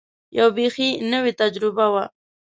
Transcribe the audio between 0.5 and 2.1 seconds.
بېخي نوې تجربه وه.